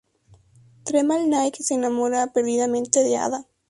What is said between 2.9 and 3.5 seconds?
de Ada.